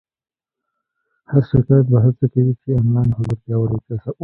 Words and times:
هر 1.31 1.41
شرکت 1.49 1.83
به 1.91 1.97
هڅه 2.05 2.25
کوي 2.33 2.53
چې 2.61 2.69
آنلاین 2.79 3.09
حضور 3.17 3.37
پیاوړی 3.43 3.75
وساتي. 3.79 4.19